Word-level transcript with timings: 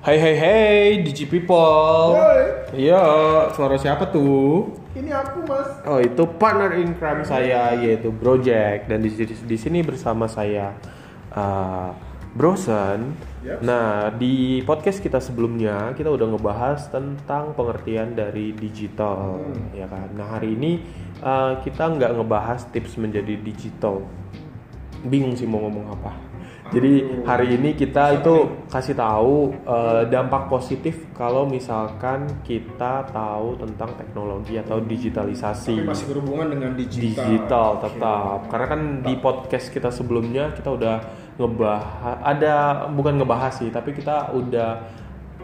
Hai 0.00 0.16
hai 0.16 0.32
hai 0.32 1.04
Digi 1.04 1.28
People. 1.28 2.16
Hai. 2.16 2.72
Iya, 2.72 3.04
suara 3.52 3.76
siapa 3.76 4.08
tuh? 4.08 4.72
Ini 4.96 5.12
aku 5.12 5.44
mas. 5.44 5.76
Oh, 5.84 6.00
itu 6.00 6.24
partner 6.40 6.72
in 6.80 6.96
crime 6.96 7.20
saya 7.20 7.76
yaitu 7.76 8.08
Project 8.08 8.88
dan 8.88 9.04
di, 9.04 9.12
di, 9.12 9.28
di 9.28 9.56
sini 9.60 9.84
bersama 9.84 10.24
saya 10.24 10.72
uh, 11.36 11.92
Brosen. 12.32 13.12
Yep. 13.44 13.60
Nah, 13.60 14.08
di 14.16 14.64
podcast 14.64 15.04
kita 15.04 15.20
sebelumnya 15.20 15.92
kita 15.92 16.08
udah 16.08 16.32
ngebahas 16.32 16.80
tentang 16.88 17.52
pengertian 17.52 18.16
dari 18.16 18.56
digital, 18.56 19.36
Hmm. 19.36 19.76
ya 19.76 19.84
kan. 19.84 20.16
Nah, 20.16 20.32
hari 20.32 20.56
ini 20.56 20.80
uh, 21.20 21.60
kita 21.60 21.92
nggak 22.00 22.16
ngebahas 22.16 22.64
tips 22.72 22.96
menjadi 22.96 23.36
digital. 23.36 24.00
Bingung 25.04 25.36
sih 25.36 25.44
mau 25.44 25.60
ngomong 25.68 25.92
apa. 25.92 26.29
Jadi 26.70 26.92
Aduh. 27.02 27.26
hari 27.26 27.46
ini 27.58 27.74
kita 27.74 28.22
itu 28.22 28.62
kasih 28.70 28.94
tahu 28.94 29.50
uh, 29.66 30.06
dampak 30.06 30.46
positif 30.46 31.02
kalau 31.18 31.42
misalkan 31.46 32.30
kita 32.46 33.10
tahu 33.10 33.58
tentang 33.58 33.90
teknologi 33.98 34.54
atau 34.54 34.78
digitalisasi. 34.78 35.82
Tapi 35.82 35.90
masih 35.90 36.06
berhubungan 36.14 36.46
dengan 36.54 36.70
digital. 36.78 37.26
digital 37.26 37.68
tetap. 37.82 38.38
Karena 38.46 38.66
kan 38.70 38.80
di 39.02 39.14
podcast 39.18 39.66
kita 39.74 39.90
sebelumnya 39.90 40.54
kita 40.54 40.70
udah 40.70 40.96
ngebahas 41.40 42.16
ada 42.20 42.54
bukan 42.92 43.16
ngebahas 43.16 43.64
sih 43.64 43.72
tapi 43.72 43.96
kita 43.96 44.28
udah 44.36 44.84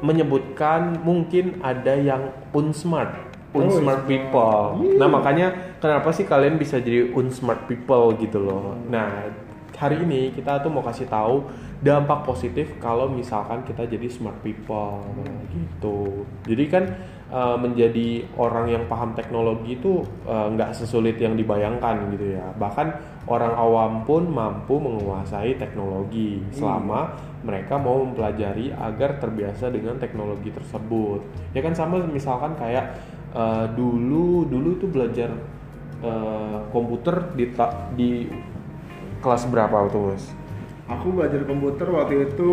menyebutkan 0.04 1.00
mungkin 1.00 1.56
ada 1.64 1.96
yang 1.96 2.28
unsmart 2.52 3.26
Oh, 3.56 3.64
unsmart 3.64 4.04
iya. 4.04 4.10
people. 4.20 4.84
Nah 5.00 5.08
makanya 5.08 5.78
kenapa 5.80 6.12
sih 6.12 6.28
kalian 6.28 6.60
bisa 6.60 6.76
jadi 6.76 7.08
unsmart 7.16 7.64
people 7.64 8.12
gitu 8.20 8.36
loh? 8.36 8.76
Nah 8.92 9.32
hari 9.76 10.02
ini 10.02 10.32
kita 10.32 10.64
tuh 10.64 10.72
mau 10.72 10.80
kasih 10.80 11.04
tahu 11.06 11.44
dampak 11.84 12.24
positif 12.24 12.72
kalau 12.80 13.12
misalkan 13.12 13.60
kita 13.62 13.84
jadi 13.84 14.08
smart 14.08 14.40
people 14.40 15.04
gitu. 15.52 16.24
Jadi 16.48 16.64
kan 16.72 16.84
uh, 17.28 17.60
menjadi 17.60 18.24
orang 18.40 18.72
yang 18.72 18.84
paham 18.88 19.12
teknologi 19.12 19.76
itu 19.76 20.00
uh, 20.24 20.48
nggak 20.48 20.72
sesulit 20.72 21.20
yang 21.20 21.36
dibayangkan 21.36 22.08
gitu 22.16 22.40
ya. 22.40 22.48
Bahkan 22.56 22.88
orang 23.28 23.52
awam 23.52 23.92
pun 24.08 24.24
mampu 24.24 24.80
menguasai 24.80 25.60
teknologi 25.60 26.40
selama 26.56 27.12
mereka 27.44 27.76
mau 27.76 28.00
mempelajari 28.00 28.72
agar 28.72 29.20
terbiasa 29.20 29.68
dengan 29.68 30.00
teknologi 30.00 30.48
tersebut. 30.48 31.20
Ya 31.52 31.60
kan 31.60 31.76
sama 31.76 32.00
misalkan 32.08 32.56
kayak 32.56 32.96
uh, 33.36 33.68
dulu 33.76 34.48
dulu 34.48 34.80
tuh 34.80 34.88
belajar 34.88 35.30
uh, 36.00 36.64
komputer 36.72 37.36
di 37.36 37.52
di 37.92 38.10
kelas 39.26 39.42
berapa 39.44 39.90
tuh 39.90 40.14
mas? 40.14 40.24
Aku 40.86 41.10
belajar 41.10 41.42
komputer 41.42 41.90
waktu 41.90 42.30
itu 42.30 42.52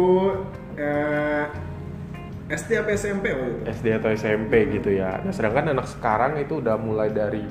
eh, 0.73 1.45
SD 2.49 2.75
apa 2.75 2.89
SMP 2.91 3.29
waktu 3.29 3.49
itu? 3.53 3.63
SD 3.71 3.85
atau 3.93 4.09
SMP 4.11 4.73
gitu 4.73 4.89
ya. 4.89 5.21
Nah, 5.21 5.29
sedangkan 5.29 5.69
anak 5.69 5.85
sekarang 5.85 6.35
itu 6.35 6.57
udah 6.57 6.73
mulai 6.75 7.07
dari 7.07 7.45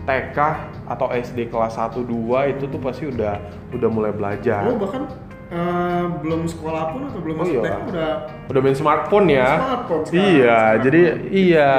TK 0.00 0.38
atau 0.86 1.10
SD 1.10 1.50
kelas 1.50 1.74
1 1.74 2.00
2 2.00 2.06
itu 2.48 2.64
tuh 2.64 2.78
pasti 2.78 3.04
udah 3.04 3.34
udah 3.68 3.90
mulai 3.90 4.08
belajar. 4.08 4.62
Oh 4.64 4.78
bahkan 4.78 5.10
eh, 5.48 6.04
belum 6.22 6.46
sekolah 6.46 6.94
pun 6.94 7.00
atau 7.04 7.18
belum 7.18 7.34
Oh, 7.34 7.42
masuk 7.42 7.54
iya. 7.54 7.62
TK 7.66 7.82
udah 7.88 8.10
Udah 8.48 8.60
main 8.62 8.72
smartphone 8.74 9.26
ya. 9.28 9.48
smartphone 9.52 10.02
sekarang. 10.06 10.22
Iya, 10.24 10.54
Smartphone. 10.54 10.80
jadi 10.80 11.00
iya. 11.28 11.72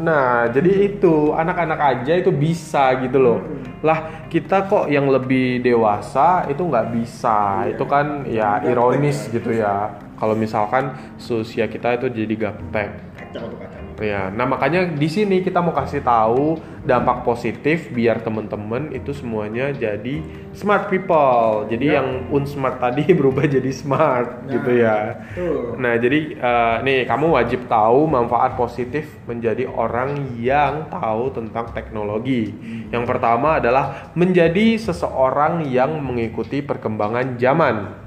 Nah, 0.00 0.48
jadi 0.48 0.90
itu 0.90 1.36
anak-anak 1.36 1.80
aja 1.80 2.12
itu 2.16 2.32
bisa 2.32 2.96
gitu 3.04 3.20
loh. 3.20 3.38
Hmm. 3.38 3.84
Lah, 3.84 3.98
kita 4.32 4.66
kok 4.66 4.88
yang 4.88 5.08
lebih 5.12 5.60
dewasa 5.60 6.48
itu 6.48 6.64
nggak 6.64 6.88
bisa. 6.96 7.68
Iya. 7.68 7.76
Itu 7.76 7.84
kan 7.84 8.24
ya 8.24 8.64
ironis 8.64 9.28
ya. 9.28 9.32
gitu 9.36 9.50
ya. 9.52 9.74
Kalau 10.16 10.36
misalkan 10.36 10.96
seusia 11.16 11.68
kita 11.68 11.96
itu 11.96 12.12
jadi 12.12 12.34
gaptek. 12.36 12.90
Kacau 13.16 13.44
tuh 13.48 13.58
kacau. 13.60 13.79
Ya, 14.00 14.32
nah 14.32 14.48
makanya 14.48 14.88
di 14.88 15.06
sini 15.06 15.44
kita 15.44 15.60
mau 15.60 15.76
kasih 15.76 16.00
tahu 16.00 16.56
dampak 16.80 17.20
positif 17.20 17.92
biar 17.92 18.24
temen-temen 18.24 18.96
itu 18.96 19.12
semuanya 19.12 19.68
jadi 19.70 20.24
smart 20.56 20.88
people. 20.88 21.68
Jadi 21.68 21.92
Ya. 21.92 22.00
yang 22.00 22.32
unsmart 22.32 22.80
tadi 22.80 23.04
berubah 23.18 23.44
jadi 23.44 23.68
smart 23.68 24.48
Nah, 24.48 24.50
gitu 24.50 24.70
ya. 24.72 25.20
betul. 25.20 25.76
Nah, 25.76 25.94
jadi 26.00 26.18
eh, 26.32 26.76
nih 26.80 26.98
kamu 27.04 27.26
wajib 27.28 27.68
tahu 27.68 28.08
manfaat 28.08 28.56
positif 28.56 29.04
menjadi 29.28 29.68
orang 29.68 30.16
yang 30.40 30.88
tahu 30.88 31.28
tentang 31.30 31.68
teknologi. 31.70 32.56
Yang 32.88 33.04
pertama 33.04 33.60
adalah 33.60 34.08
menjadi 34.16 34.80
seseorang 34.80 35.68
yang 35.68 36.00
mengikuti 36.00 36.64
perkembangan 36.64 37.36
zaman. 37.36 37.99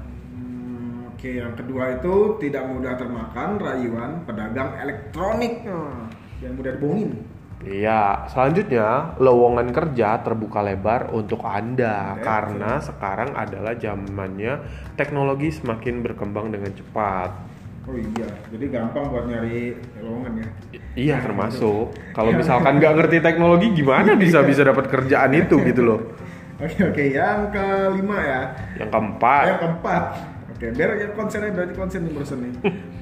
Oke, 1.24 1.40
yang 1.40 1.56
kedua 1.56 1.96
itu 1.96 2.36
tidak 2.36 2.68
mudah 2.68 3.00
termakan 3.00 3.56
rayuan 3.56 4.28
pedagang 4.28 4.76
elektronik 4.76 5.64
Hmm, 5.64 6.12
yang 6.44 6.52
mudah 6.52 6.76
dibohongin. 6.76 7.10
Iya, 7.64 8.28
selanjutnya 8.28 9.16
lowongan 9.16 9.72
kerja 9.72 10.20
terbuka 10.20 10.60
lebar 10.60 11.08
untuk 11.16 11.40
Anda 11.48 12.12
Ya, 12.12 12.20
karena 12.20 12.76
sekarang 12.76 13.32
adalah 13.32 13.72
zamannya 13.72 14.68
teknologi 15.00 15.48
semakin 15.48 16.04
berkembang 16.04 16.52
dengan 16.52 16.76
cepat. 16.76 17.32
Oh 17.88 17.96
iya, 17.96 18.28
jadi 18.52 18.64
gampang 18.68 19.08
buat 19.08 19.24
nyari 19.24 19.80
lowongan 20.04 20.44
ya. 20.44 20.48
I- 20.76 21.08
Iya, 21.08 21.24
termasuk 21.24 21.96
kalau 22.20 22.36
misalkan 22.36 22.76
nggak 22.76 23.00
ngerti 23.00 23.24
teknologi 23.24 23.72
gimana 23.72 24.12
bisa 24.12 24.44
bisa 24.44 24.60
dapat 24.60 24.92
kerjaan 24.92 25.32
itu 25.32 25.56
gitu 25.64 25.88
loh. 25.88 26.00
Oke 26.54 26.84
oke, 26.86 27.04
yang 27.10 27.50
kelima 27.50 28.14
ya. 28.20 28.40
Yang 28.78 28.90
keempat, 28.92 29.44
Yang 29.48 29.58
keempat. 29.64 30.33
Oke, 30.54 30.70
biar 30.70 30.90
ya 30.96 31.10
konsennya 31.18 31.50
berarti 31.50 31.74
konsen 31.74 32.06
nih 32.06 32.12
bosan 32.14 32.38
nih. 32.46 32.52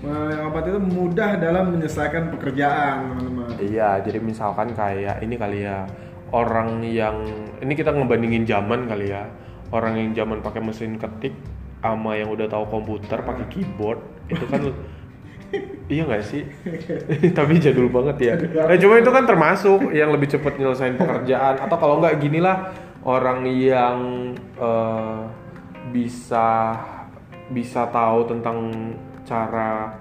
Yang 0.08 0.40
keempat 0.40 0.64
itu 0.72 0.80
mudah 0.80 1.30
dalam 1.36 1.64
menyelesaikan 1.76 2.32
pekerjaan, 2.32 3.12
teman-teman. 3.12 3.48
iya, 3.60 4.00
jadi 4.00 4.18
misalkan 4.24 4.72
kayak 4.72 5.20
ini 5.20 5.36
kali 5.36 5.68
ya 5.68 5.84
orang 6.32 6.80
yang 6.80 7.16
ini 7.60 7.72
kita 7.76 7.92
ngebandingin 7.92 8.48
zaman 8.48 8.88
kali 8.88 9.12
ya 9.12 9.28
orang 9.70 10.00
yang 10.00 10.10
zaman 10.16 10.40
pakai 10.40 10.64
mesin 10.64 10.96
ketik 10.96 11.36
sama 11.84 12.16
yang 12.16 12.32
udah 12.32 12.48
tahu 12.48 12.64
komputer 12.72 13.20
pakai 13.20 13.46
keyboard 13.52 14.00
itu 14.32 14.44
kan 14.48 14.72
iya 15.92 16.02
nggak 16.08 16.24
sih 16.24 16.48
tapi 17.38 17.60
jadul 17.60 17.92
banget 17.92 18.16
ya 18.18 18.34
nah, 18.40 18.76
cuma 18.80 18.94
itu 18.96 19.10
kan 19.12 19.24
termasuk 19.28 19.92
yang 19.92 20.08
lebih 20.08 20.32
cepat 20.32 20.56
nyelesain 20.56 20.96
pekerjaan 20.96 21.60
atau 21.60 21.76
kalau 21.76 22.00
nggak 22.00 22.16
gini 22.16 22.40
lah 22.40 22.72
orang 23.04 23.44
yang 23.44 23.98
eh, 24.56 25.20
bisa 25.92 26.80
bisa 27.52 27.86
tahu 27.86 28.24
tentang 28.26 28.72
cara 29.22 29.92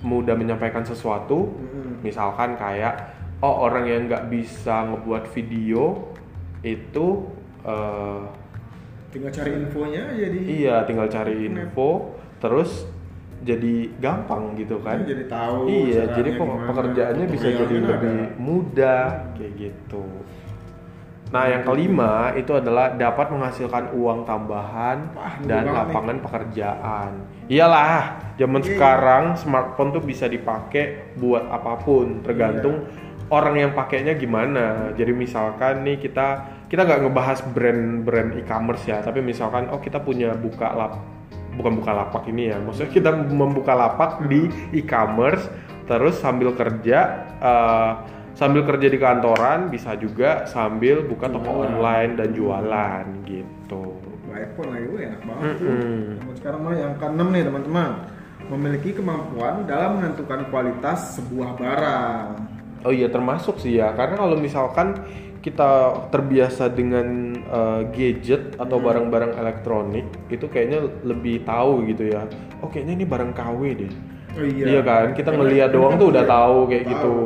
mudah 0.00 0.32
menyampaikan 0.32 0.80
sesuatu 0.80 1.50
Mm-mm. 1.50 2.00
misalkan 2.00 2.54
kayak 2.54 3.10
oh 3.40 3.64
orang 3.64 3.84
yang 3.84 4.02
nggak 4.06 4.28
bisa 4.28 4.86
ngebuat 4.86 5.28
video 5.28 6.12
itu 6.60 7.06
eh, 7.64 8.22
Tinggal 9.10 9.32
cari 9.34 9.50
infonya 9.58 10.06
aja 10.06 10.26
di. 10.28 10.38
iya 10.62 10.86
tinggal 10.86 11.10
cari 11.10 11.34
info 11.44 12.14
terus 12.38 12.86
jadi 13.40 13.88
gampang 13.96 14.52
gitu 14.54 14.78
kan 14.78 15.00
Jadi 15.02 15.24
tahu. 15.26 15.64
iya 15.66 16.04
jadi 16.06 16.36
pe- 16.36 16.60
pekerjaannya 16.68 17.26
bisa 17.26 17.48
jadi 17.50 17.74
ada. 17.74 17.88
lebih 17.90 18.18
mudah 18.36 19.02
kayak 19.34 19.52
gitu 19.58 20.04
nah 21.30 21.46
yang 21.46 21.62
kelima 21.62 22.34
itu 22.34 22.50
adalah 22.58 22.90
dapat 22.90 23.30
menghasilkan 23.30 23.94
uang 23.94 24.26
tambahan 24.26 25.14
Wah, 25.14 25.38
dan 25.46 25.70
lapangan 25.70 26.18
pekerjaan 26.18 27.10
iyalah 27.46 28.18
zaman 28.34 28.58
Iya. 28.62 28.68
sekarang 28.74 29.24
smartphone 29.38 29.94
tuh 29.94 30.02
bisa 30.02 30.26
dipakai 30.26 31.14
buat 31.14 31.46
apa 31.46 31.78
pun 31.86 32.18
tergantung 32.26 32.82
Iya. 32.82 33.30
orang 33.30 33.54
yang 33.62 33.72
pakainya 33.78 34.18
gimana 34.18 34.90
jadi 34.98 35.14
misalkan 35.14 35.86
nih 35.86 36.02
kita 36.02 36.26
kita 36.66 36.82
nggak 36.82 37.06
ngebahas 37.06 37.38
brand-brand 37.54 38.30
e-commerce 38.34 38.90
ya 38.90 38.98
tapi 38.98 39.22
misalkan 39.22 39.70
oh 39.70 39.78
kita 39.78 40.02
punya 40.02 40.34
buka 40.34 40.66
lap 40.74 40.98
bukan 41.54 41.78
buka 41.78 41.94
lapak 41.94 42.26
ini 42.26 42.50
ya 42.50 42.58
maksudnya 42.58 42.90
kita 42.90 43.10
membuka 43.14 43.74
lapak 43.74 44.26
di 44.26 44.50
e-commerce 44.74 45.46
terus 45.86 46.18
sambil 46.18 46.54
kerja 46.54 46.98
eh, 47.38 47.92
sambil 48.40 48.64
kerja 48.64 48.88
di 48.88 48.96
kantoran 48.96 49.68
bisa 49.68 49.92
juga 50.00 50.48
sambil 50.48 51.04
buka 51.04 51.28
toko 51.28 51.60
online 51.60 52.16
dan 52.16 52.32
jualan 52.32 53.04
gitu 53.28 54.00
iPhone 54.30 54.70
lagi, 54.72 54.86
wih 54.94 55.02
enak 55.10 55.22
banget. 55.26 55.54
Mm-mm. 55.58 56.22
Namun 56.22 56.34
sekarang 56.38 56.60
mah 56.62 56.74
yang 56.78 56.94
keenam 56.96 57.28
nih 57.34 57.42
teman-teman, 57.44 57.90
memiliki 58.46 58.90
kemampuan 58.94 59.66
dalam 59.66 59.98
menentukan 59.98 60.46
kualitas 60.54 61.18
sebuah 61.18 61.58
barang. 61.58 62.26
Oh 62.86 62.94
iya 62.94 63.10
termasuk 63.10 63.60
sih 63.60 63.76
ya 63.76 63.92
karena 63.92 64.16
kalau 64.16 64.38
misalkan 64.40 64.96
kita 65.42 65.98
terbiasa 66.14 66.70
dengan 66.72 67.36
uh, 67.50 67.82
gadget 67.90 68.54
atau 68.56 68.78
Hmm. 68.78 68.86
barang-barang 68.86 69.32
elektronik 69.36 70.06
itu 70.30 70.46
kayaknya 70.46 70.88
lebih 71.04 71.42
tahu 71.44 71.84
gitu 71.90 72.14
ya. 72.14 72.24
Oh 72.62 72.70
kayaknya 72.70 73.02
ini 73.02 73.06
barang 73.10 73.32
KW 73.34 73.60
deh. 73.76 73.92
Oh 74.30 74.46
Iya, 74.46 74.80
kan 74.86 75.10
kita 75.10 75.34
ngeliat 75.34 75.74
doang 75.74 75.98
tuh 75.98 76.14
udah 76.14 76.22
tahu 76.22 76.70
kayak 76.70 76.86
Tahu. 76.86 76.92
gitu. 76.94 77.16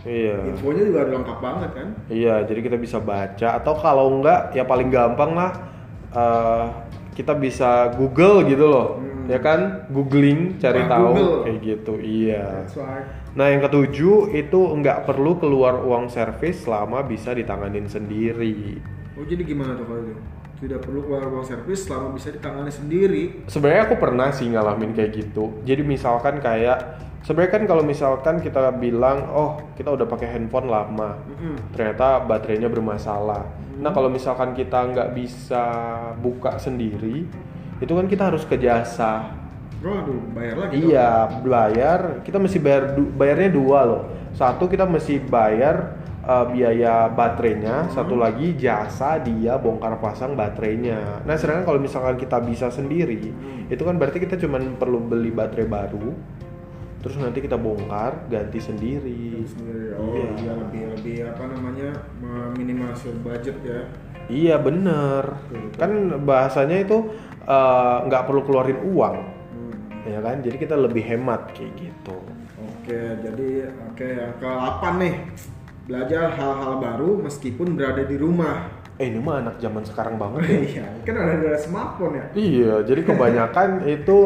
Iya. 0.00 0.36
Infonya 0.48 0.82
juga 0.82 1.00
lengkap 1.06 1.38
banget 1.38 1.70
kan. 1.76 1.88
Iya 2.08 2.34
jadi 2.44 2.60
kita 2.62 2.76
bisa 2.76 2.98
baca 2.98 3.48
atau 3.54 3.72
kalau 3.74 4.06
enggak 4.16 4.52
ya 4.52 4.64
paling 4.64 4.88
gampang 4.88 5.36
lah 5.36 5.52
uh, 6.10 6.64
kita 7.12 7.34
bisa 7.34 7.92
Google 7.94 8.44
gitu 8.44 8.64
loh. 8.64 8.88
Hmm. 8.96 9.28
ya 9.28 9.38
kan 9.38 9.86
googling 9.92 10.56
cari 10.58 10.82
Wah, 10.82 10.90
tahu 10.90 11.06
Google. 11.12 11.34
kayak 11.44 11.58
gitu 11.62 11.92
iya 12.00 12.64
That's 12.64 12.74
right. 12.74 13.06
nah 13.30 13.46
yang 13.46 13.62
ketujuh 13.62 14.32
itu 14.32 14.58
nggak 14.58 15.06
perlu 15.06 15.38
keluar 15.38 15.78
uang 15.78 16.10
servis 16.10 16.64
selama 16.64 17.04
bisa 17.04 17.30
ditanganin 17.30 17.86
sendiri 17.86 18.80
Oh 19.14 19.22
jadi 19.22 19.44
gimana 19.44 19.76
tuh 19.76 19.84
kalau 19.84 20.02
itu? 20.02 20.16
Tidak 20.60 20.80
perlu 20.82 21.04
keluar 21.04 21.28
uang 21.28 21.44
servis 21.44 21.84
selama 21.84 22.10
bisa 22.10 22.28
ditangani 22.28 22.72
sendiri. 22.72 23.22
sebenarnya 23.46 23.86
aku 23.86 23.96
pernah 23.96 24.34
sih 24.34 24.50
ngalamin 24.50 24.98
kayak 24.98 25.10
gitu 25.14 25.62
jadi 25.62 25.82
misalkan 25.84 26.42
kayak 26.42 26.98
sebenarnya 27.22 27.52
kan 27.52 27.64
kalau 27.68 27.82
misalkan 27.84 28.40
kita 28.40 28.72
bilang 28.76 29.28
oh 29.30 29.60
kita 29.76 29.92
udah 29.92 30.06
pakai 30.08 30.28
handphone 30.32 30.68
lama 30.68 31.16
Mm-mm. 31.28 31.56
ternyata 31.76 32.24
baterainya 32.24 32.68
bermasalah 32.72 33.44
nah 33.80 33.90
kalau 33.92 34.12
misalkan 34.12 34.52
kita 34.52 34.92
nggak 34.92 35.16
bisa 35.16 35.64
buka 36.20 36.56
sendiri 36.60 37.24
itu 37.80 37.92
kan 37.92 38.06
kita 38.08 38.28
harus 38.28 38.44
ke 38.44 38.60
jasa 38.60 39.40
Oh 39.80 39.96
aduh 39.96 40.20
bayar 40.36 40.56
lagi. 40.60 40.76
dong. 40.76 40.92
Iya, 40.92 41.10
bayar. 41.40 42.00
Kita 42.20 42.36
mesti 42.36 42.60
bayar 42.60 42.92
du- 42.92 43.08
bayarnya 43.16 43.48
dua 43.48 43.80
loh. 43.88 44.02
Satu 44.36 44.68
kita 44.68 44.84
mesti 44.84 45.16
bayar 45.24 45.96
uh, 46.20 46.44
biaya 46.52 47.08
baterainya, 47.08 47.88
satu 47.88 48.12
lagi 48.12 48.60
jasa 48.60 49.16
dia 49.24 49.56
bongkar 49.56 49.96
pasang 49.96 50.36
baterainya. 50.36 51.24
Nah, 51.24 51.32
sedangkan 51.32 51.64
kalau 51.64 51.80
misalkan 51.80 52.20
kita 52.20 52.44
bisa 52.44 52.68
sendiri, 52.68 53.32
itu 53.72 53.80
kan 53.80 53.96
berarti 53.96 54.20
kita 54.20 54.36
cuma 54.36 54.60
perlu 54.76 55.00
beli 55.00 55.32
baterai 55.32 55.64
baru. 55.64 56.12
Terus 57.00 57.16
nanti 57.16 57.40
kita 57.40 57.56
bongkar, 57.56 58.28
ganti 58.28 58.60
sendiri. 58.60 59.40
Sendiri. 59.42 59.96
Oh 59.96 60.12
Iya. 60.12 60.28
iya 60.36 60.52
lebih 60.52 60.82
lebih 60.94 61.16
apa 61.26 61.42
namanya 61.48 61.88
meminimalisir 62.20 63.16
budget 63.20 63.56
ya. 63.64 63.80
Iya 64.28 64.56
bener. 64.60 65.24
Kan 65.74 65.90
bahasanya 66.22 66.84
itu 66.84 67.08
uh, 67.44 68.04
nggak 68.04 68.24
perlu 68.24 68.44
keluarin 68.44 68.78
uang, 68.84 69.16
Hmm. 69.50 69.72
ya 70.04 70.20
kan? 70.20 70.44
Jadi 70.44 70.56
kita 70.56 70.76
lebih 70.76 71.00
hemat 71.02 71.50
kayak 71.50 71.72
gitu. 71.74 72.20
Oke 72.60 73.00
jadi 73.20 73.48
oke 73.88 74.06
yang 74.06 74.32
ke 74.36 74.46
8 74.46 75.00
nih 75.00 75.14
belajar 75.88 76.30
hal-hal 76.30 76.72
baru 76.78 77.10
meskipun 77.18 77.74
berada 77.74 78.04
di 78.04 78.14
rumah. 78.14 78.68
Eh 79.00 79.08
ini 79.08 79.16
mah 79.16 79.40
anak 79.40 79.56
zaman 79.56 79.80
sekarang 79.82 80.20
banget 80.20 80.44
ya. 80.52 80.60
Iya 80.60 80.86
kan 81.02 81.14
ada 81.16 81.32
ada 81.34 81.56
smartphone 81.56 82.14
ya. 82.20 82.24
Iya, 82.36 82.72
jadi 82.84 83.00
kebanyakan 83.02 83.68
itu 83.96 84.18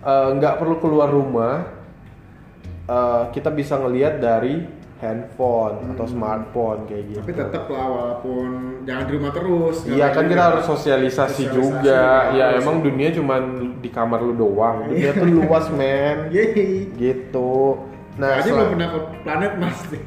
eh, 0.00 0.28
nggak 0.34 0.54
perlu 0.56 0.80
keluar 0.80 1.12
rumah. 1.12 1.73
Eh, 2.84 3.22
kita 3.32 3.48
bisa 3.48 3.80
ngelihat 3.80 4.20
dari 4.20 4.60
handphone 5.00 5.96
atau 5.96 6.04
smartphone 6.04 6.84
kayak 6.84 7.04
gitu. 7.12 7.20
Tapi 7.24 7.32
tetap 7.32 7.64
lah 7.68 7.86
walaupun 7.88 8.46
jangan 8.84 9.04
di 9.04 9.12
rumah 9.16 9.32
terus. 9.32 9.76
Iya 9.84 10.06
kan 10.12 10.24
kita 10.28 10.42
harus 10.52 10.64
sosialisasi, 10.64 11.44
Sosialisasi 11.44 11.56
juga. 11.56 12.32
Ya 12.32 12.52
harus. 12.52 12.60
emang 12.60 12.80
dunia 12.80 13.08
cuman 13.12 13.42
di 13.80 13.88
kamar 13.88 14.20
lu 14.20 14.32
doang. 14.32 14.88
Dunia 14.88 15.12
tuh 15.12 15.28
luas 15.28 15.66
men. 15.72 16.16
Yeay. 16.36 16.92
Gitu. 16.92 17.52
Nah, 18.20 18.36
Nah, 18.36 18.40
aja 18.40 18.48
belum 18.48 18.68
pernah 18.76 18.88
ke 18.88 18.98
planet 19.24 19.52
Mars 19.56 19.80
deh. 19.90 20.04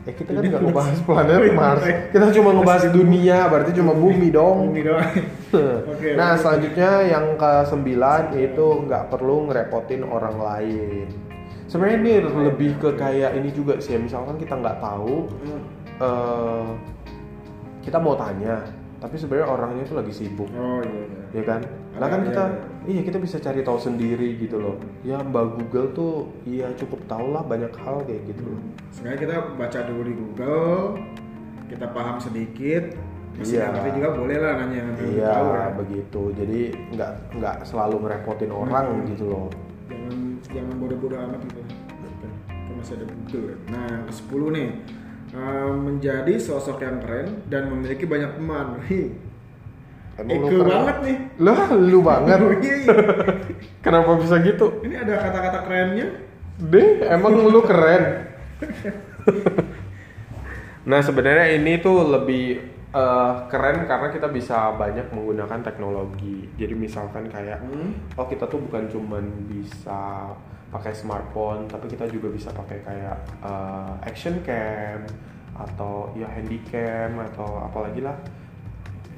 eh 0.00 0.14
kita 0.16 0.30
kan 0.32 0.40
nggak 0.40 0.62
ngebahas 0.64 0.98
planet 1.04 1.40
Mars. 1.60 1.82
Kita 2.08 2.24
cuma 2.32 2.50
ngebahas 2.56 2.84
dunia, 2.88 3.38
berarti 3.46 3.70
cuma 3.76 3.92
bumi 3.92 4.28
dong. 4.32 4.72
Bumi 4.72 4.80
doang. 4.80 5.12
Oke, 5.92 6.16
nah 6.16 6.38
selanjutnya 6.38 7.04
yang 7.04 7.36
ke 7.36 7.52
sembilan 7.68 8.32
itu 8.32 8.66
nggak 8.88 9.12
perlu 9.12 9.50
ngerepotin 9.50 10.00
orang 10.02 10.36
lain. 10.40 11.06
Sebenarnya 11.70 11.98
ini 12.02 12.12
lebih 12.42 12.70
ke 12.76 12.90
kayak 12.94 13.30
ini 13.32 13.50
juga 13.50 13.78
sih. 13.78 13.94
ya. 13.94 13.98
Misalkan 14.00 14.34
kita 14.36 14.58
nggak 14.58 14.76
tahu, 14.76 15.30
Hmm. 15.30 15.60
eh, 15.96 16.68
kita 17.80 17.96
mau 17.96 18.12
tanya, 18.14 18.66
tapi 18.98 19.14
sebenarnya 19.14 19.48
orangnya 19.48 19.82
itu 19.82 19.94
lagi 19.94 20.12
sibuk, 20.12 20.50
Oh 20.50 20.82
iya 20.82 21.02
iya. 21.06 21.22
ya 21.32 21.42
kan? 21.46 21.60
Nah 21.92 22.06
kan 22.06 22.20
Iya, 22.20 22.26
kita, 22.26 22.42
iya. 22.42 22.90
iya 22.90 23.02
kita 23.02 23.18
bisa 23.18 23.36
cari 23.38 23.60
tahu 23.60 23.78
sendiri 23.78 24.34
gitu 24.36 24.58
loh. 24.58 24.76
Ya 25.02 25.20
Mbak 25.20 25.44
Google 25.54 25.88
tuh, 25.92 26.14
iya 26.42 26.66
cukup 26.74 27.06
tahu 27.06 27.30
lah 27.30 27.42
banyak 27.42 27.70
hal 27.76 28.02
kayak 28.02 28.22
gitu. 28.26 28.44
Sebenarnya 28.90 29.18
kita 29.20 29.34
baca 29.54 29.78
dulu 29.84 30.02
di 30.02 30.14
Google, 30.14 30.78
kita 31.66 31.86
paham 31.88 32.16
sedikit, 32.18 32.84
masih 33.32 33.56
Iya. 33.56 33.66
ngerti 33.70 33.90
juga 33.94 34.08
boleh 34.12 34.36
lah 34.36 34.52
nanya 34.58 34.80
lebih 34.90 35.06
Iya 35.14 35.30
tahu 35.30 35.48
ya. 35.48 35.66
begitu. 35.76 36.22
Jadi 36.34 36.60
nggak 36.90 37.10
nggak 37.38 37.56
selalu 37.62 37.96
ngerepotin 38.00 38.50
orang 38.50 38.86
Hmm. 38.90 39.06
gitu 39.06 39.24
loh. 39.28 39.48
Jangan 40.48 40.74
bodoh-bodoh 40.80 41.18
amat 41.20 41.40
gitu. 41.44 41.60
Oke, 41.60 42.28
Kan 42.48 42.74
masih 42.74 42.94
ada 42.96 43.06
Google. 43.06 43.44
ya. 43.44 43.56
Nah 43.68 43.82
yang 43.86 44.04
ke 44.08 44.12
10 44.16 44.56
nih 44.56 44.68
eh, 45.30 45.70
menjadi 45.76 46.34
sosok 46.40 46.78
yang 46.80 46.96
keren 46.98 47.28
dan 47.46 47.68
memiliki 47.68 48.08
banyak 48.08 48.30
teman. 48.34 48.66
Emang 50.20 50.52
lu 50.52 50.64
banget 50.68 50.96
nih. 51.00 51.16
Lah, 51.40 51.60
lu 51.72 51.98
banget. 52.04 52.38
Iya, 52.60 52.74
iya. 52.84 52.96
Kenapa 53.84 54.20
bisa 54.20 54.36
gitu? 54.44 54.84
Ini 54.84 55.00
ada 55.00 55.16
kata-kata 55.16 55.58
kerennya. 55.64 56.08
Deh, 56.60 57.08
emang 57.08 57.40
lu 57.40 57.64
keren. 57.64 58.28
nah, 60.84 61.00
sebenarnya 61.00 61.56
ini 61.56 61.80
tuh 61.80 62.04
lebih 62.04 62.60
eh, 62.92 63.32
keren 63.46 63.84
karena 63.84 64.08
kita 64.08 64.28
bisa 64.28 64.74
banyak 64.74 65.06
menggunakan 65.10 65.60
teknologi. 65.60 66.50
Jadi 66.54 66.74
misalkan 66.74 67.26
kayak 67.26 67.62
Hmm. 67.62 67.94
oh 68.14 68.26
kita 68.26 68.44
tuh 68.44 68.58
bukan 68.60 68.86
cuman 68.86 69.24
bisa 69.46 70.30
pakai 70.68 70.90
smartphone, 70.92 71.66
tapi 71.66 71.86
kita 71.88 72.06
juga 72.06 72.28
bisa 72.28 72.50
pakai 72.50 72.78
kayak 72.80 73.16
eh, 73.40 73.92
action 74.02 74.42
cam 74.42 75.06
atau 75.52 76.08
ya 76.14 76.24
handycam 76.26 77.20
atau 77.22 77.60
apalagi 77.60 78.00
lah 78.00 78.16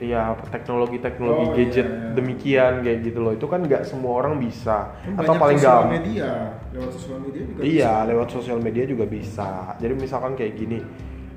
ya 0.02 0.34
teknologi-teknologi 0.50 1.46
Oh, 1.46 1.54
gadget 1.54 1.86
iya, 1.86 1.94
iya. 1.94 2.10
demikian 2.12 2.72
kayak 2.82 2.98
gitu 3.06 3.22
loh 3.22 3.30
itu 3.30 3.46
kan 3.46 3.62
nggak 3.62 3.86
semua 3.86 4.18
orang 4.18 4.42
bisa 4.42 4.90
atau 5.14 5.38
paling 5.38 5.62
media 5.86 6.58
lewat 6.74 6.90
sosial 6.90 7.18
media 7.22 7.42
juga 7.46 7.60
Iya, 7.62 7.70
bisa. 7.70 8.08
lewat 8.10 8.28
sosial 8.28 8.58
media 8.58 8.82
juga 8.82 9.04
bisa. 9.06 9.50
Jadi 9.78 9.94
misalkan 9.94 10.34
kayak 10.34 10.58
gini, 10.58 10.82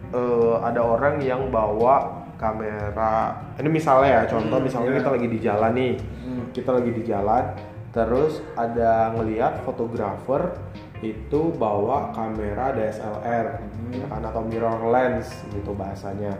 eh, 0.10 0.56
ada 0.58 0.81
orang 0.81 1.22
yang 1.22 1.54
bawa 1.54 2.25
kamera. 2.36 3.36
Ini 3.58 3.70
misalnya 3.70 4.10
ya, 4.10 4.22
contoh 4.28 4.58
Hmm, 4.60 4.66
misalnya 4.68 4.92
iya. 4.92 5.00
kita 5.02 5.10
lagi 5.12 5.28
di 5.28 5.40
jalan 5.40 5.72
nih, 5.74 5.94
Hmm. 5.98 6.44
kita 6.52 6.70
lagi 6.76 6.92
di 6.92 7.04
jalan, 7.04 7.44
terus 7.92 8.34
ada 8.56 9.16
ngelihat 9.16 9.64
fotografer 9.64 10.56
itu 11.00 11.42
bawa 11.56 12.12
kamera 12.12 12.72
DSLR, 12.72 13.46
Hmm. 13.60 13.92
ya 13.94 14.06
kan 14.08 14.22
atau 14.24 14.42
mirror 14.44 14.92
lens 14.92 15.32
gitu 15.52 15.72
bahasanya. 15.72 16.34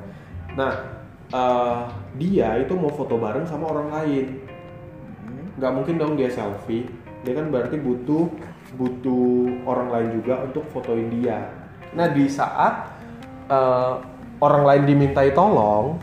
Nah, 0.56 0.74
eh, 1.26 1.80
dia 2.16 2.62
itu 2.62 2.74
mau 2.78 2.90
foto 2.90 3.18
bareng 3.18 3.44
sama 3.44 3.66
orang 3.68 3.90
lain 3.92 4.46
Hmm. 5.26 5.58
nggak 5.58 5.72
mungkin 5.74 5.96
dong 5.98 6.14
dia 6.14 6.30
selfie 6.30 6.86
dia 7.26 7.34
kan 7.34 7.50
berarti 7.50 7.82
butuh 7.82 8.30
butuh 8.78 9.50
orang 9.66 9.90
lain 9.90 10.10
juga 10.22 10.46
untuk 10.46 10.70
fotoin 10.70 11.10
dia 11.10 11.50
nah 11.92 12.06
di 12.06 12.30
saat 12.30 12.94
eh, 13.46 13.94
orang 14.40 14.64
lain 14.64 14.84
dimintai 14.88 15.32
tolong 15.32 16.00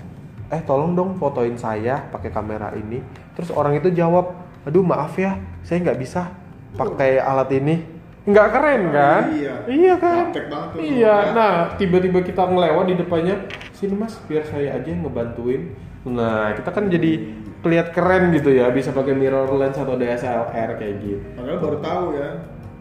eh 0.53 0.61
tolong 0.69 0.93
dong 0.93 1.17
fotoin 1.17 1.57
saya 1.57 1.97
pakai 2.13 2.29
kamera 2.29 2.77
ini. 2.77 3.01
Terus 3.33 3.49
orang 3.53 3.81
itu 3.81 3.89
jawab 3.93 4.37
aduh 4.63 4.85
maaf 4.85 5.17
ya 5.19 5.41
saya 5.65 5.81
nggak 5.81 5.99
bisa 5.99 6.29
pakai 6.77 7.19
alat 7.21 7.49
ini. 7.57 7.77
Nggak 8.23 8.49
keren 8.55 8.83
kan? 8.95 9.23
Iya. 9.35 9.55
iya 9.67 9.95
kan? 9.99 10.31
Banget 10.31 10.69
tuh. 10.77 10.79
iya. 10.79 11.17
nah 11.35 11.55
tiba-tiba 11.75 12.23
kita 12.23 12.47
ngelewat 12.47 12.85
di 12.87 12.95
depannya 12.95 13.37
sini 13.75 13.99
mas 13.99 14.15
biar 14.31 14.47
saya 14.47 14.79
aja 14.79 14.87
yang 14.87 15.03
ngebantuin. 15.03 15.75
Nah 16.07 16.55
kita 16.55 16.71
kan 16.71 16.87
jadi 16.87 17.43
kelihat 17.63 17.95
keren 17.95 18.35
gitu 18.35 18.51
ya 18.51 18.69
bisa 18.75 18.91
pakai 18.91 19.15
mirror 19.15 19.47
lens 19.55 19.79
atau 19.79 19.95
DSLR 19.95 20.77
kayak 20.77 20.95
gitu. 21.01 21.23
Padahal 21.39 21.59
baru 21.63 21.79
tahu 21.79 22.07
ya, 22.19 22.31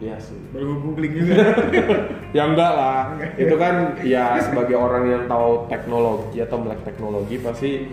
iya 0.02 0.18
sih 0.18 0.34
baru 0.50 0.82
googling 0.82 1.14
juga. 1.14 1.54
ya 2.36 2.42
enggak 2.50 2.72
lah 2.74 3.14
itu 3.38 3.54
kan 3.54 3.74
ya 4.02 4.34
sebagai 4.42 4.74
orang 4.74 5.04
yang 5.06 5.22
tahu 5.30 5.70
teknologi 5.70 6.42
atau 6.42 6.58
melek 6.58 6.82
teknologi 6.82 7.38
pasti 7.38 7.86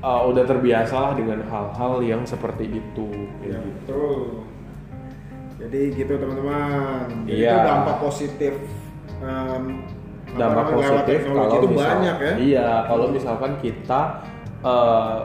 uh, 0.00 0.24
udah 0.24 0.44
terbiasa 0.48 0.96
lah 0.96 1.12
dengan 1.12 1.44
hal-hal 1.44 2.00
yang 2.00 2.24
seperti 2.24 2.80
itu 2.80 3.08
ya 3.44 3.60
gitu. 3.60 3.68
betul. 3.84 4.20
Jadi 5.60 5.80
gitu 5.92 6.12
teman-teman. 6.16 7.28
Iya. 7.28 7.52
Itu 7.52 7.58
dampak 7.68 7.96
positif. 8.00 8.54
apa 9.20 9.60
dampak 10.30 10.66
positif 10.72 11.20
kalau 11.28 11.52
itu 11.52 11.66
misal- 11.68 11.90
banyak 11.92 12.16
ya. 12.16 12.32
Iya, 12.40 12.68
kalau 12.88 13.06
misalkan 13.12 13.52
kita 13.60 14.00
eh, 14.64 15.16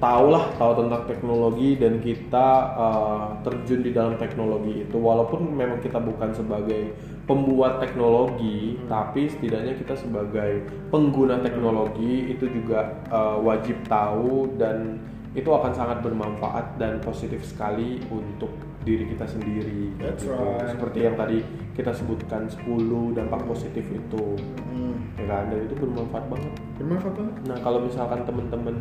tahu 0.00 0.32
lah 0.32 0.48
tahu 0.56 0.72
tentang 0.80 1.04
teknologi 1.04 1.76
dan 1.76 2.00
kita 2.00 2.46
eh, 2.74 3.24
terjun 3.44 3.80
di 3.84 3.92
dalam 3.92 4.16
teknologi 4.16 4.82
itu, 4.82 4.96
walaupun 4.96 5.52
memang 5.52 5.78
kita 5.78 6.00
bukan 6.00 6.32
sebagai 6.32 6.96
pembuat 7.28 7.78
teknologi, 7.78 8.74
Hmm. 8.74 8.88
tapi 8.88 9.28
setidaknya 9.28 9.76
kita 9.76 9.94
sebagai 9.94 10.64
pengguna 10.88 11.38
teknologi 11.38 12.32
itu 12.32 12.48
juga 12.48 12.96
eh, 13.06 13.36
wajib 13.38 13.76
tahu 13.86 14.56
dan 14.56 14.98
itu 15.30 15.46
akan 15.46 15.70
sangat 15.70 16.02
bermanfaat 16.02 16.74
dan 16.74 16.98
positif 16.98 17.44
sekali 17.46 18.02
untuk 18.10 18.50
diri 18.82 19.04
kita 19.06 19.28
sendiri. 19.28 19.94
That's 20.00 20.24
gitu. 20.24 20.34
right. 20.34 20.74
Seperti 20.74 20.98
yang 21.04 21.14
tadi 21.14 21.38
kita 21.76 21.92
sebutkan 21.92 22.48
10 22.48 23.12
dampak 23.12 23.44
positif 23.44 23.84
itu 23.84 24.24
Hmm. 24.66 24.96
ya 25.20 25.28
kan 25.28 25.52
dan 25.52 25.68
itu 25.68 25.76
bermanfaat 25.76 26.24
banget 26.26 26.52
Bermanfaat 26.80 27.14
banget. 27.14 27.34
nah 27.46 27.56
kalau 27.60 27.78
misalkan 27.84 28.24
temen-temen 28.24 28.76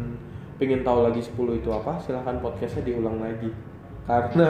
pengen 0.59 0.83
tahu 0.83 1.07
lagi 1.07 1.23
10 1.23 1.63
itu 1.63 1.69
apa 1.71 2.03
silahkan 2.03 2.35
podcastnya 2.43 2.83
diulang 2.83 3.23
lagi 3.23 3.49
karena 4.03 4.49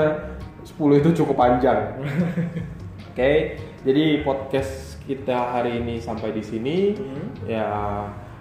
10 0.66 1.00
itu 1.04 1.10
cukup 1.24 1.36
panjang. 1.36 2.00
Oke, 3.12 3.60
jadi 3.84 4.24
podcast 4.24 5.04
kita 5.04 5.60
hari 5.60 5.84
ini 5.84 6.00
sampai 6.00 6.32
di 6.32 6.44
sini. 6.44 6.78
Hmm. 6.96 7.28
Ya. 7.44 7.70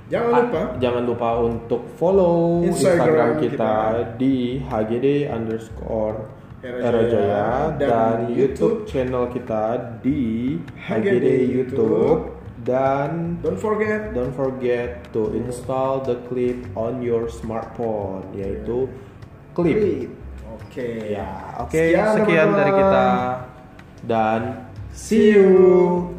Jangan 0.08 0.32
ah, 0.32 0.40
lupa. 0.40 0.60
jangan 0.80 1.04
lupa 1.04 1.30
untuk 1.44 1.84
follow 2.00 2.64
Instagram 2.64 2.96
Instagram, 3.04 3.30
kita, 3.44 3.72
kita. 3.76 4.16
di 4.16 4.56
HGD 4.64 5.06
underscore 5.28 6.16
Era 6.64 6.80
Era 6.80 7.02
Jaya 7.04 7.12
Jaya 7.12 7.44
dan 7.76 7.88
dan, 7.92 8.16
YouTube 8.32 8.32
YouTube 8.32 8.76
channel 8.88 9.24
kita 9.28 9.64
di 10.00 10.56
HGD 10.80 11.12
HGD 11.12 11.28
YouTube. 11.52 12.37
Dan 12.58 13.38
Don't 13.38 13.60
forget 13.60 14.10
don't 14.10 14.34
forget 14.34 15.06
to 15.14 15.30
install 15.38 16.02
the 16.02 16.18
clip 16.26 16.58
on 16.74 16.98
your 16.98 17.30
smartphone 17.30 18.26
yaitu 18.34 18.90
clip. 19.54 19.78
Clip. 19.78 20.10
Oke. 20.58 20.88
Ya, 21.14 21.54
oke 21.62 21.70
Sekian, 21.70 22.14
sekian, 22.18 22.48
dari 22.50 22.72
kita 22.74 23.06
dan 24.04 24.40
see 24.90 25.38
you. 25.38 26.17